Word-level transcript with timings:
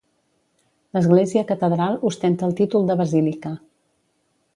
L'Església 0.97 1.43
Catedral 1.51 1.99
ostenta 2.11 2.47
el 2.47 2.55
títol 2.61 2.87
de 2.91 2.97
Basílica. 3.03 3.53